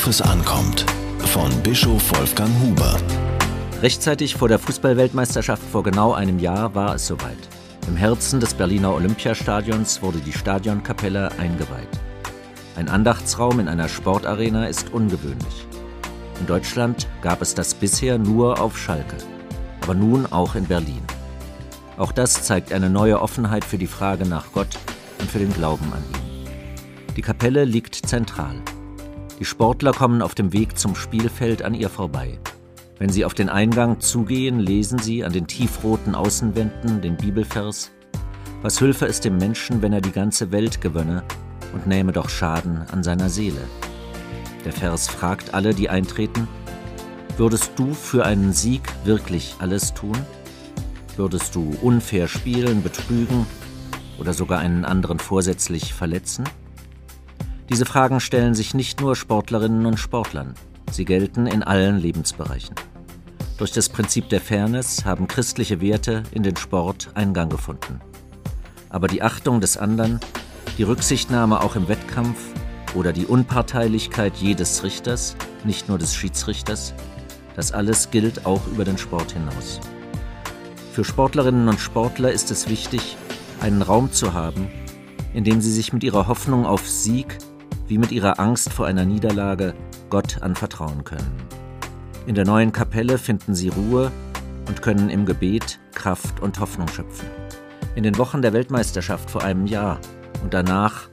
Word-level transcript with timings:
Worauf 0.00 0.08
es 0.08 0.22
ankommt. 0.22 0.86
Von 1.26 1.50
Bischof 1.62 2.18
Wolfgang 2.18 2.50
Huber. 2.62 2.96
Rechtzeitig 3.82 4.34
vor 4.34 4.48
der 4.48 4.58
Fußballweltmeisterschaft 4.58 5.62
vor 5.62 5.82
genau 5.82 6.14
einem 6.14 6.38
Jahr 6.38 6.74
war 6.74 6.94
es 6.94 7.06
soweit. 7.06 7.36
Im 7.86 7.96
Herzen 7.96 8.40
des 8.40 8.54
Berliner 8.54 8.94
Olympiastadions 8.94 10.00
wurde 10.00 10.20
die 10.20 10.32
Stadionkapelle 10.32 11.30
eingeweiht. 11.32 11.90
Ein 12.76 12.88
Andachtsraum 12.88 13.60
in 13.60 13.68
einer 13.68 13.90
Sportarena 13.90 14.68
ist 14.68 14.90
ungewöhnlich. 14.90 15.66
In 16.40 16.46
Deutschland 16.46 17.06
gab 17.20 17.42
es 17.42 17.54
das 17.54 17.74
bisher 17.74 18.16
nur 18.16 18.58
auf 18.58 18.78
Schalke, 18.78 19.18
aber 19.82 19.92
nun 19.92 20.24
auch 20.24 20.54
in 20.54 20.64
Berlin. 20.64 21.02
Auch 21.98 22.12
das 22.12 22.42
zeigt 22.42 22.72
eine 22.72 22.88
neue 22.88 23.20
Offenheit 23.20 23.66
für 23.66 23.76
die 23.76 23.86
Frage 23.86 24.26
nach 24.26 24.46
Gott 24.54 24.78
und 25.18 25.30
für 25.30 25.40
den 25.40 25.52
Glauben 25.52 25.92
an 25.92 26.02
ihn. 26.14 26.48
Die 27.16 27.22
Kapelle 27.22 27.66
liegt 27.66 27.96
zentral. 27.96 28.62
Die 29.40 29.46
Sportler 29.46 29.92
kommen 29.92 30.20
auf 30.20 30.34
dem 30.34 30.52
Weg 30.52 30.78
zum 30.78 30.94
Spielfeld 30.94 31.62
an 31.62 31.72
ihr 31.72 31.88
vorbei. 31.88 32.38
Wenn 32.98 33.08
sie 33.08 33.24
auf 33.24 33.32
den 33.32 33.48
Eingang 33.48 33.98
zugehen, 33.98 34.60
lesen 34.60 34.98
sie 34.98 35.24
an 35.24 35.32
den 35.32 35.46
tiefroten 35.46 36.14
Außenwänden 36.14 37.00
den 37.00 37.16
Bibelvers 37.16 37.90
Was 38.60 38.82
hülfe 38.82 39.06
es 39.06 39.20
dem 39.20 39.38
Menschen, 39.38 39.80
wenn 39.80 39.94
er 39.94 40.02
die 40.02 40.12
ganze 40.12 40.52
Welt 40.52 40.82
gewönne 40.82 41.24
und 41.72 41.86
nähme 41.86 42.12
doch 42.12 42.28
Schaden 42.28 42.82
an 42.92 43.02
seiner 43.02 43.30
Seele? 43.30 43.62
Der 44.66 44.72
Vers 44.72 45.08
fragt 45.08 45.54
alle, 45.54 45.72
die 45.72 45.88
eintreten, 45.88 46.46
Würdest 47.38 47.72
du 47.76 47.94
für 47.94 48.26
einen 48.26 48.52
Sieg 48.52 48.82
wirklich 49.04 49.54
alles 49.58 49.94
tun? 49.94 50.18
Würdest 51.16 51.54
du 51.54 51.74
unfair 51.80 52.28
spielen, 52.28 52.82
betrügen 52.82 53.46
oder 54.18 54.34
sogar 54.34 54.58
einen 54.58 54.84
anderen 54.84 55.18
vorsätzlich 55.18 55.94
verletzen? 55.94 56.44
Diese 57.70 57.86
Fragen 57.86 58.18
stellen 58.18 58.54
sich 58.54 58.74
nicht 58.74 59.00
nur 59.00 59.14
Sportlerinnen 59.14 59.86
und 59.86 59.96
Sportlern, 59.96 60.54
sie 60.90 61.04
gelten 61.04 61.46
in 61.46 61.62
allen 61.62 62.00
Lebensbereichen. 62.00 62.74
Durch 63.58 63.70
das 63.70 63.88
Prinzip 63.88 64.28
der 64.28 64.40
Fairness 64.40 65.04
haben 65.04 65.28
christliche 65.28 65.80
Werte 65.80 66.24
in 66.32 66.42
den 66.42 66.56
Sport 66.56 67.10
Eingang 67.14 67.48
gefunden. 67.48 68.00
Aber 68.88 69.06
die 69.06 69.22
Achtung 69.22 69.60
des 69.60 69.76
anderen, 69.76 70.18
die 70.78 70.82
Rücksichtnahme 70.82 71.60
auch 71.60 71.76
im 71.76 71.86
Wettkampf 71.86 72.40
oder 72.96 73.12
die 73.12 73.26
Unparteilichkeit 73.26 74.34
jedes 74.38 74.82
Richters, 74.82 75.36
nicht 75.62 75.88
nur 75.88 75.98
des 75.98 76.16
Schiedsrichters, 76.16 76.92
das 77.54 77.70
alles 77.70 78.10
gilt 78.10 78.46
auch 78.46 78.66
über 78.66 78.84
den 78.84 78.98
Sport 78.98 79.30
hinaus. 79.30 79.78
Für 80.92 81.04
Sportlerinnen 81.04 81.68
und 81.68 81.78
Sportler 81.78 82.32
ist 82.32 82.50
es 82.50 82.68
wichtig, 82.68 83.16
einen 83.60 83.82
Raum 83.82 84.10
zu 84.10 84.32
haben, 84.32 84.66
in 85.34 85.44
dem 85.44 85.60
sie 85.60 85.70
sich 85.70 85.92
mit 85.92 86.02
ihrer 86.02 86.26
Hoffnung 86.26 86.66
auf 86.66 86.88
Sieg 86.88 87.38
wie 87.90 87.98
mit 87.98 88.12
ihrer 88.12 88.38
Angst 88.38 88.72
vor 88.72 88.86
einer 88.86 89.04
Niederlage 89.04 89.74
Gott 90.10 90.42
anvertrauen 90.42 91.02
können. 91.02 91.36
In 92.24 92.36
der 92.36 92.46
neuen 92.46 92.70
Kapelle 92.70 93.18
finden 93.18 93.56
sie 93.56 93.68
Ruhe 93.68 94.12
und 94.68 94.80
können 94.80 95.10
im 95.10 95.26
Gebet 95.26 95.80
Kraft 95.92 96.38
und 96.40 96.60
Hoffnung 96.60 96.86
schöpfen. 96.86 97.28
In 97.96 98.04
den 98.04 98.16
Wochen 98.16 98.42
der 98.42 98.52
Weltmeisterschaft 98.52 99.28
vor 99.28 99.42
einem 99.42 99.66
Jahr 99.66 99.98
und 100.44 100.54
danach 100.54 101.08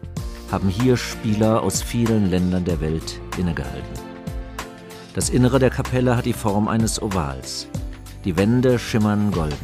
haben 0.51 0.69
hier 0.69 0.97
Spieler 0.97 1.63
aus 1.63 1.81
vielen 1.81 2.29
Ländern 2.29 2.63
der 2.63 2.79
Welt 2.79 3.19
innegehalten. 3.39 4.07
Das 5.15 5.31
Innere 5.31 5.57
der 5.57 5.71
Kapelle 5.71 6.15
hat 6.15 6.27
die 6.27 6.33
Form 6.33 6.67
eines 6.67 7.01
Ovals. 7.01 7.67
Die 8.23 8.37
Wände 8.37 8.77
schimmern 8.77 9.31
golden. 9.31 9.57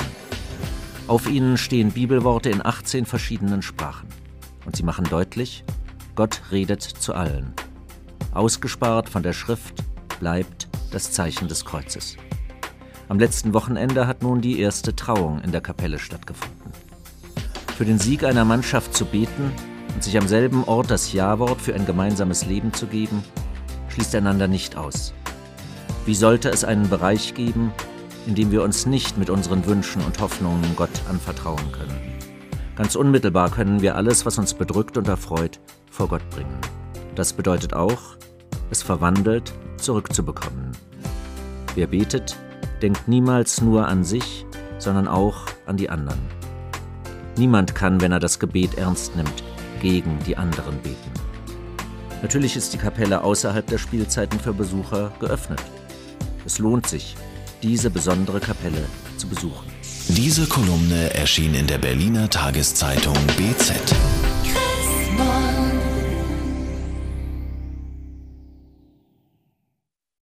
Auf 1.07 1.29
ihnen 1.29 1.57
stehen 1.57 1.91
Bibelworte 1.91 2.49
in 2.49 2.65
18 2.65 3.05
verschiedenen 3.05 3.61
Sprachen. 3.61 4.07
Und 4.65 4.75
sie 4.75 4.83
machen 4.83 5.05
deutlich, 5.05 5.63
Gott 6.15 6.41
redet 6.51 6.83
zu 6.83 7.13
allen. 7.15 7.53
Ausgespart 8.33 9.09
von 9.09 9.23
der 9.23 9.33
Schrift 9.33 9.83
bleibt 10.19 10.67
das 10.91 11.11
Zeichen 11.11 11.47
des 11.47 11.65
Kreuzes. 11.65 12.17
Am 13.09 13.17
letzten 13.17 13.53
Wochenende 13.53 14.05
hat 14.05 14.21
nun 14.21 14.39
die 14.39 14.59
erste 14.59 14.95
Trauung 14.95 15.41
in 15.41 15.51
der 15.51 15.61
Kapelle 15.61 15.97
stattgefunden. 15.97 16.71
Für 17.75 17.85
den 17.85 17.97
Sieg 17.97 18.23
einer 18.23 18.45
Mannschaft 18.45 18.93
zu 18.93 19.05
beten 19.05 19.51
und 19.95 20.03
sich 20.03 20.15
am 20.17 20.27
selben 20.27 20.63
Ort 20.65 20.91
das 20.91 21.13
Ja-Wort 21.13 21.59
für 21.59 21.73
ein 21.73 21.87
gemeinsames 21.87 22.45
Leben 22.45 22.73
zu 22.73 22.85
geben, 22.85 23.23
schließt 23.89 24.13
einander 24.13 24.47
nicht 24.47 24.77
aus. 24.77 25.13
Wie 26.05 26.15
sollte 26.15 26.49
es 26.49 26.63
einen 26.63 26.89
Bereich 26.89 27.33
geben, 27.33 27.71
in 28.27 28.35
dem 28.35 28.51
wir 28.51 28.61
uns 28.61 28.85
nicht 28.85 29.17
mit 29.17 29.31
unseren 29.31 29.65
Wünschen 29.65 30.03
und 30.03 30.19
Hoffnungen 30.19 30.75
Gott 30.75 31.01
anvertrauen 31.09 31.71
können? 31.71 31.99
Ganz 32.75 32.95
unmittelbar 32.95 33.49
können 33.49 33.81
wir 33.81 33.95
alles, 33.95 34.27
was 34.27 34.37
uns 34.37 34.53
bedrückt 34.53 34.97
und 34.97 35.07
erfreut, 35.07 35.59
vor 35.93 36.07
Gott 36.07 36.27
bringen. 36.31 36.59
Das 37.15 37.33
bedeutet 37.33 37.73
auch, 37.73 38.17
es 38.71 38.81
verwandelt 38.81 39.53
zurückzubekommen. 39.77 40.71
Wer 41.75 41.87
betet, 41.87 42.35
denkt 42.81 43.07
niemals 43.07 43.61
nur 43.61 43.87
an 43.87 44.03
sich, 44.03 44.45
sondern 44.79 45.07
auch 45.07 45.45
an 45.65 45.77
die 45.77 45.89
anderen. 45.89 46.19
Niemand 47.37 47.75
kann, 47.75 48.01
wenn 48.01 48.11
er 48.11 48.19
das 48.19 48.39
Gebet 48.39 48.77
ernst 48.77 49.15
nimmt, 49.15 49.43
gegen 49.81 50.17
die 50.25 50.37
anderen 50.37 50.77
beten. 50.81 51.11
Natürlich 52.21 52.55
ist 52.55 52.73
die 52.73 52.77
Kapelle 52.77 53.21
außerhalb 53.23 53.67
der 53.67 53.77
Spielzeiten 53.77 54.39
für 54.39 54.53
Besucher 54.53 55.11
geöffnet. 55.19 55.61
Es 56.45 56.57
lohnt 56.57 56.87
sich, 56.87 57.15
diese 57.61 57.89
besondere 57.89 58.39
Kapelle 58.39 58.85
zu 59.17 59.27
besuchen. 59.27 59.71
Diese 60.07 60.47
Kolumne 60.47 61.13
erschien 61.13 61.53
in 61.53 61.67
der 61.67 61.77
Berliner 61.77 62.29
Tageszeitung 62.29 63.15
BZ. 63.37 63.73